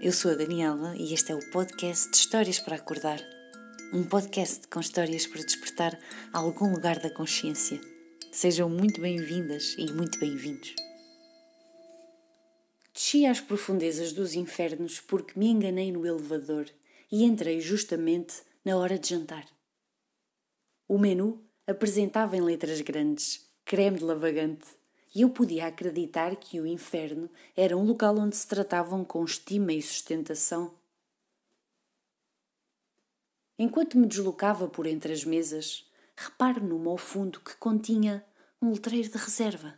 [0.00, 3.20] eu sou a Daniela e este é o podcast de Histórias para Acordar.
[3.92, 5.98] Um podcast com histórias para despertar
[6.32, 7.80] algum lugar da consciência.
[8.30, 10.72] Sejam muito bem-vindas e muito bem-vindos.
[12.94, 16.70] Desci às profundezas dos infernos porque me enganei no elevador
[17.10, 19.48] e entrei justamente na hora de jantar.
[20.86, 24.77] O menu apresentava em letras grandes creme de lavagante
[25.18, 29.72] e eu podia acreditar que o inferno era um local onde se tratavam com estima
[29.72, 30.72] e sustentação.
[33.58, 38.24] Enquanto me deslocava por entre as mesas, reparo numa ao fundo que continha
[38.62, 39.76] um letreiro de reserva.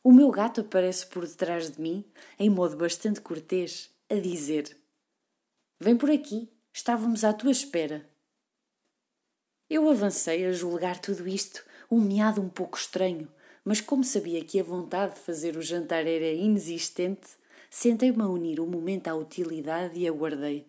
[0.00, 2.04] O meu gato aparece por detrás de mim,
[2.38, 4.78] em modo bastante cortês, a dizer:
[5.80, 8.08] Vem por aqui, estávamos à tua espera.
[9.68, 13.28] Eu avancei a julgar tudo isto um meado um pouco estranho,
[13.64, 17.28] mas como sabia que a vontade de fazer o jantar era inexistente,
[17.70, 20.66] sentei-me a unir o momento à utilidade e aguardei.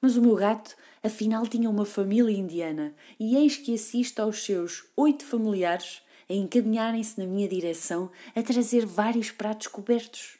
[0.00, 4.84] Mas o meu gato, afinal, tinha uma família indiana, e eis que assisto aos seus
[4.96, 10.38] oito familiares a encaminharem-se na minha direção a trazer vários pratos cobertos.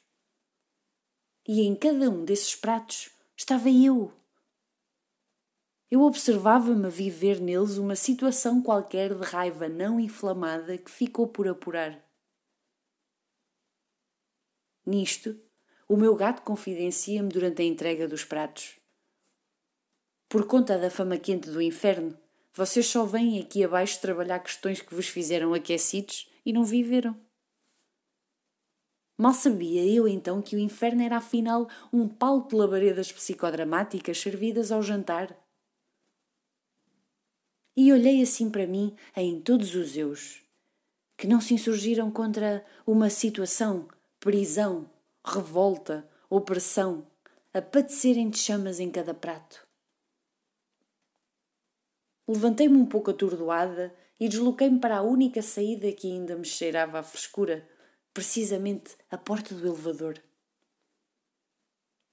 [1.46, 4.12] E em cada um desses pratos estava eu
[5.94, 12.04] eu observava-me viver neles uma situação qualquer de raiva não inflamada que ficou por apurar.
[14.84, 15.38] Nisto,
[15.88, 18.74] o meu gato confidencia-me durante a entrega dos pratos.
[20.28, 22.18] Por conta da fama quente do inferno,
[22.52, 27.16] vocês só vêm aqui abaixo trabalhar questões que vos fizeram aquecidos e não viveram.
[29.16, 34.72] Mal sabia eu então que o inferno era afinal um palco de labaredas psicodramáticas servidas
[34.72, 35.43] ao jantar
[37.76, 40.42] e olhei assim para mim em todos os eus,
[41.16, 43.88] que não se insurgiram contra uma situação,
[44.20, 44.88] prisão,
[45.24, 47.06] revolta, opressão,
[47.52, 49.66] a padecerem de chamas em cada prato.
[52.26, 57.02] Levantei-me um pouco atordoada e desloquei-me para a única saída que ainda me cheirava a
[57.02, 57.68] frescura,
[58.12, 60.20] precisamente a porta do elevador.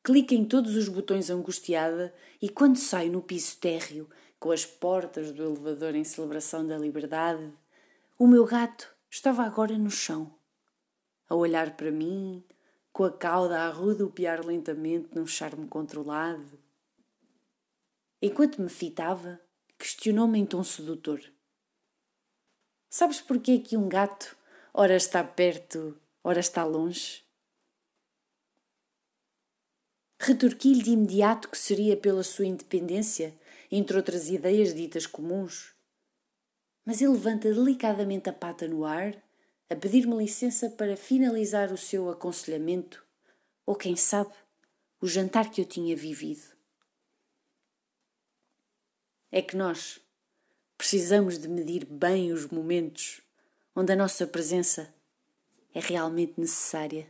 [0.03, 4.09] Clico em todos os botões angustiada e quando saio no piso térreo
[4.41, 7.53] com as portas do elevador em celebração da liberdade,
[8.17, 10.33] o meu gato estava agora no chão,
[11.29, 12.43] a olhar para mim,
[12.91, 16.59] com a cauda a rodopiar lentamente num charme controlado.
[18.19, 19.39] Enquanto me fitava,
[19.77, 21.21] questionou-me em tom sedutor:
[22.89, 24.35] Sabes porquê que um gato
[24.73, 27.23] ora está perto, ora está longe?
[30.19, 33.35] Retorqui-lhe de imediato que seria pela sua independência
[33.71, 35.73] entre outras ideias ditas comuns.
[36.83, 39.15] Mas ele levanta delicadamente a pata no ar,
[39.69, 43.05] a pedir-me licença para finalizar o seu aconselhamento,
[43.65, 44.33] ou quem sabe,
[44.99, 46.43] o jantar que eu tinha vivido.
[49.31, 50.01] É que nós
[50.77, 53.21] precisamos de medir bem os momentos
[53.73, 54.93] onde a nossa presença
[55.73, 57.07] é realmente necessária.